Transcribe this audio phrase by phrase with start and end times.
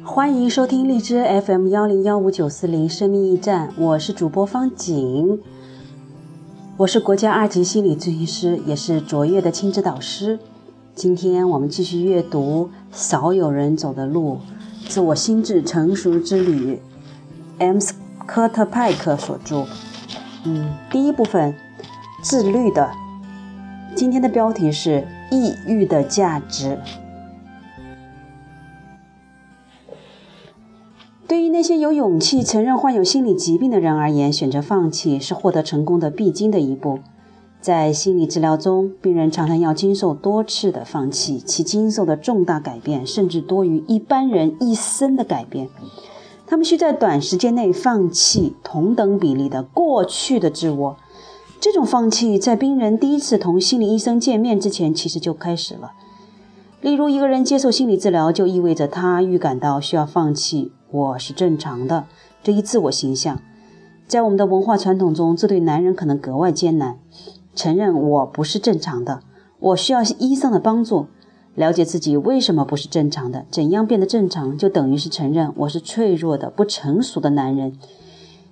[0.00, 5.38] 欢迎收听荔枝 FM 幺零幺五九四零生命驿站，我是主播方景，
[6.78, 10.38] 我是国家二级心理咨询师，也是卓越的亲子导师。
[10.94, 14.38] 今天我们继续阅读《少有人走的路：
[14.88, 16.76] 自我心智成熟之旅》
[17.58, 17.78] ，M.
[17.78, 17.94] 斯
[18.26, 19.66] 科特派克所著。
[20.44, 21.54] 嗯，第一部分，
[22.22, 22.90] 自律的。
[23.94, 26.78] 今天的标题是抑郁的价值。
[31.72, 36.98] 些有勇气承认患有心理疾病的人而言，选择放弃是获得成功的必经的一步。
[37.62, 45.68] 在心理治疗中，病人常常要经受多次的放弃，其经受的重大改变甚至多于一般人一生的改变。
[46.46, 50.96] 他们需在短时间内放弃同等比例的过去的自我。
[51.60, 55.92] 这种放弃在病人第一次同心理医生见面之前，其实就开始了。
[56.82, 60.72] 例如，一个人接受心理治疗，就意味着他预感到需要放弃。
[60.92, 62.04] 我是正常的
[62.42, 63.40] 这一自我形象，
[64.06, 66.98] 在我们的文化传统中，这对男人可能格外艰难。
[67.54, 69.20] 承认我不是正常的，
[69.58, 71.06] 我需要医生的帮助。
[71.54, 77.78] 了解自己为什么不是正常的，怎样变得正常，就等于是承认我是脆弱的、不成熟的男人。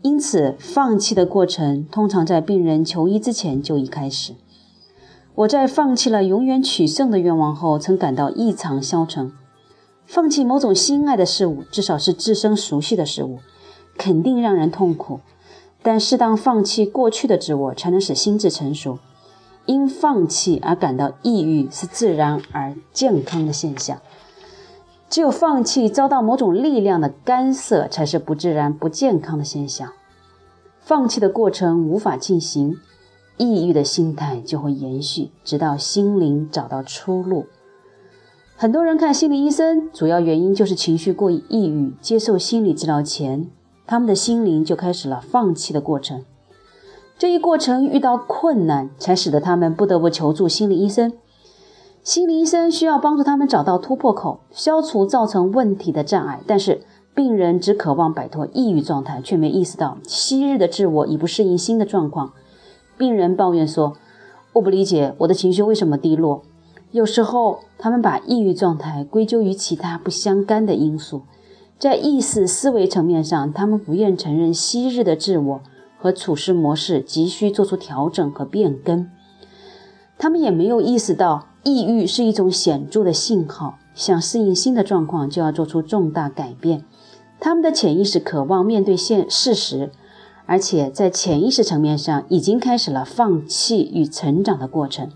[0.00, 4.34] 因此，放弃的过程通常在病人求医之前就已开始。
[5.34, 9.32] 我在放弃了永远取胜的愿望后，曾感到异常消沉。
[10.12, 13.38] 放弃某种心爱的事物，至少是自身熟悉的事物，
[13.96, 15.20] 肯定让人痛苦。
[15.82, 18.98] 但适当放弃过去的自我，才能使心智成熟。
[19.64, 24.02] 因放弃而感到抑郁是自然而健康的现象。
[25.08, 29.90] 只有放弃遭到某种力量的干涉，才是不自然、不健康的现象。
[30.82, 32.76] 放弃的过程无法进行，
[33.38, 37.46] 抑郁的心态就会延续，直到心灵找到出路。
[38.62, 41.92] 很多人看心理医生，主要原因就是情绪过于抑郁。
[42.00, 43.50] 接受心理治疗前，
[43.88, 46.24] 他们的心灵就开始了放弃的过程。
[47.18, 51.12] 这一过程遇到困难，才使得他们不得不求助心理医生。
[52.04, 56.40] 心理医生需要帮助他们找到突破口，消除造成问题的障碍。
[56.46, 56.82] 但是，
[57.16, 62.32] 病人只渴望摆脱抑郁状态，却没意识到昔日的自我已不适应新的状况。
[62.96, 63.96] 病人抱怨说
[64.54, 66.44] ：“我不理解我的情绪为什么低落。”
[66.92, 71.22] 有时候，他们把抑郁状态归咎于其他不相干的因素。
[71.78, 75.60] 在意识思维层面上，他们不愿承认昔日的自我
[75.98, 79.08] 和处事模式急需做出调整和变更。
[80.18, 86.84] 他们也没有意识到，抑郁是一种显著的信号，想适应新的状况就要做出重大改变。
[87.40, 89.90] 他们的潜意识渴望面对现事实，
[90.44, 95.10] 而且在潜意识层面上已经开始了放弃与成长的过程。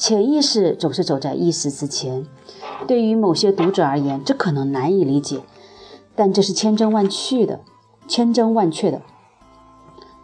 [0.00, 2.26] 潜意识总是走在意识之前，
[2.88, 5.42] 对于某些读者而言，这可能难以理解，
[6.16, 7.60] 但这是千真万确的，
[8.08, 9.02] 千真万确的。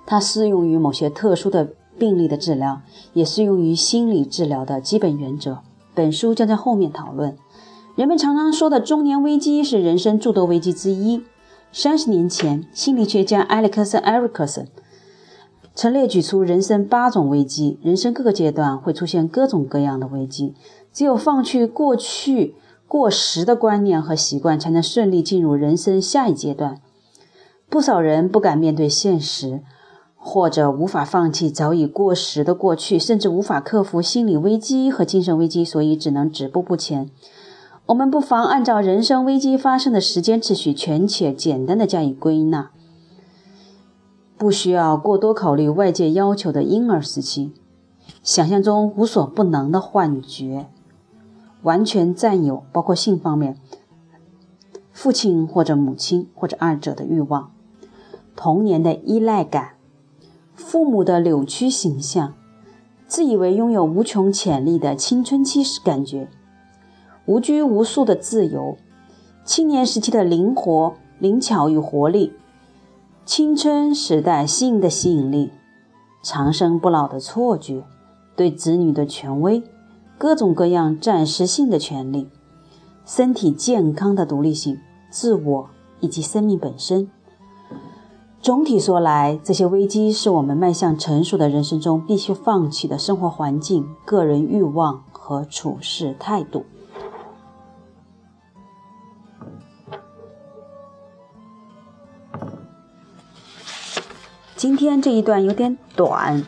[0.06, 2.80] 它适用于某些特殊的病例的治疗，
[3.12, 5.58] 也适用于心理治疗的基本原则。
[5.94, 7.36] 本书将在后面讨论。
[7.96, 11.22] 人们常常说的中年危机是人生诸多危机之一。
[11.70, 14.18] 三十年前，心理学家埃里克森·埃
[15.76, 20.54] 曾列举出人生八种危机，人生各个阶段会出现各种各样的危机。
[20.90, 22.54] 只有放弃过去
[22.88, 26.80] 过时的观念和习惯，才能顺利进入人生下一阶段。
[27.68, 29.60] 不少人不敢面对现实，
[30.16, 37.10] 或者无法放弃早已过时的过去，甚至无法克服心理危机和精神危机，所以只能止步不前。
[37.84, 42.70] 我们不妨按照人生危机发生的时间次序，全且简单的加以归纳。
[44.38, 47.52] 不需要过多考虑外界要求的婴儿时期，
[48.22, 50.66] 想象中无所不能的幻觉，
[51.62, 53.58] 完全占有包括性方面，
[54.92, 57.50] 父亲或者母亲或者二者的欲望，
[58.36, 59.76] 童年的依赖感，
[60.54, 62.34] 父母的扭曲形象，
[63.06, 66.28] 自以为拥有无穷潜力的青春期时感觉，
[67.24, 68.76] 无拘无束的自由，
[69.46, 72.34] 青年时期的灵活、灵巧与活力。
[73.26, 75.50] 青春时代性的吸引力，
[76.22, 77.82] 长生不老的错觉，
[78.36, 79.64] 对子女的权威，
[80.16, 82.28] 各种各样暂时性的权利，
[83.04, 84.78] 身体健康的独立性，
[85.10, 85.68] 自我
[85.98, 87.10] 以及生命本身。
[88.40, 96.64] 总体说来，这些危机是我们迈向成熟的人生中必须放弃的生活环境、个人欲望和处事态度。
[104.56, 106.42] 今天这一段有点短，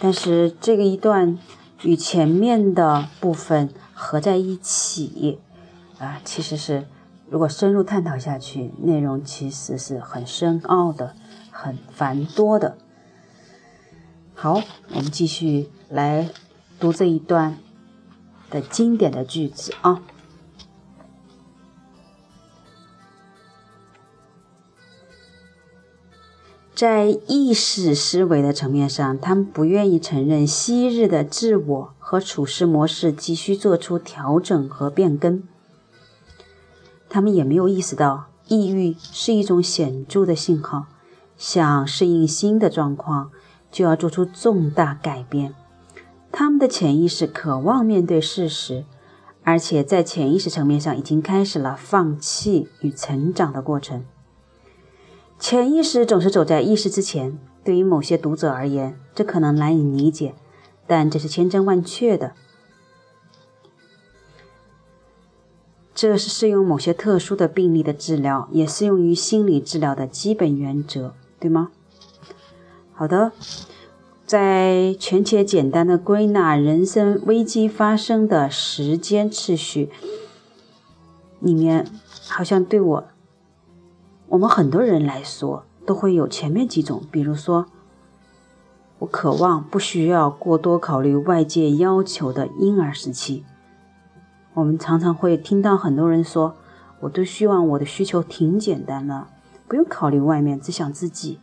[0.00, 1.38] 但是这个一段
[1.82, 5.38] 与前面的部分合在一起，
[5.98, 6.86] 啊，其实是
[7.28, 11.14] 如果深入探讨下去，内容其实是很深奥的、
[11.50, 12.78] 很繁多的。
[14.32, 14.62] 好，
[14.94, 16.30] 我们继续来
[16.78, 17.58] 读这一段
[18.48, 20.00] 的经典的句子啊。
[26.80, 35.42] 在意识思维的层面上，他们不愿意承认昔日的自我和处事模式急需做出调整和变更。
[37.10, 40.86] 他们也没有意识到，抑郁是一种显著的信号，
[41.36, 43.30] 想适应新的状况，
[43.70, 45.54] 就要做出重大改变。
[46.32, 48.86] 他们的潜意识渴望面对事实，
[49.42, 54.02] 而且在潜意识层面上已经开始了放弃与成长的过程。
[55.40, 57.38] 潜意识总是走在意识之前。
[57.64, 60.34] 对于某些读者而言，这可能难以理解，
[60.86, 62.32] 但这是千真万确的。
[65.94, 71.70] 这是适用某些特殊的病例的治疗，也适用于心理治疗的基本原则，对吗？
[72.92, 73.32] 好的，
[74.24, 79.90] 在全且简单的归纳人生危机发生的时间次序
[81.40, 81.86] 里面，
[82.28, 83.08] 好像对我。
[84.30, 87.66] 我们很多人来说，都会有前面几种，比如说，
[89.00, 93.44] 我渴望不需要过多考虑外界要求的婴儿时期。
[94.54, 96.54] 我们常常会听到很多人说，
[97.00, 99.26] 我都希望我的需求挺简单的，
[99.66, 101.40] 不用考虑外面，只想自己。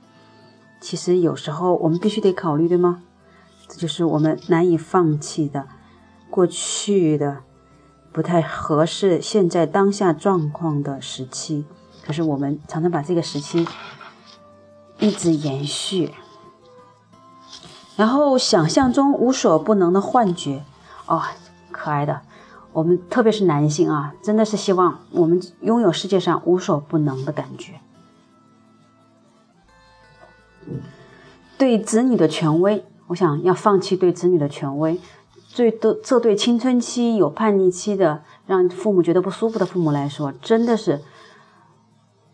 [0.79, 3.03] 其实有时候我们必须得考虑，对吗？
[3.67, 5.67] 这就是我们难以放弃的，
[6.29, 7.39] 过去的
[8.13, 11.65] 不太合适现在当下状况的时期。
[12.07, 13.67] 可是我们常常把这个时期
[14.97, 16.13] 一直延续，
[17.97, 20.63] 然后想象中无所不能的幻觉，
[21.05, 21.21] 哦，
[21.69, 22.21] 可爱的，
[22.71, 27.73] 我们特别是男性啊，真的是希望我们拥有世界上无所不能的感觉。
[31.57, 34.97] 对子女的权威，我想要放弃对子女的权威。
[35.49, 41.01] 最多这对青春期有叛逆期的，让父母觉得不舒服的父母来说，真的是。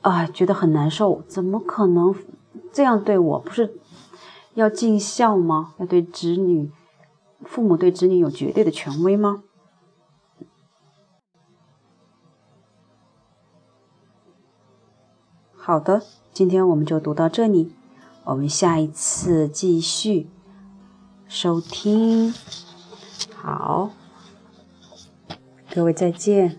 [0.04, 2.14] 啊，觉得很难受，怎么可能
[2.72, 3.40] 这样对我？
[3.40, 3.74] 不是
[4.54, 5.74] 要尽孝吗？
[5.78, 6.70] 要对子女，
[7.46, 9.44] 父母对子女有绝对的权威吗？
[15.56, 16.04] 好的，
[16.34, 17.74] 今天我们就读到这里，
[18.26, 20.28] 我们下一次继续
[21.30, 22.34] 收听。
[23.34, 23.92] 好，
[25.74, 26.52] 各位再见。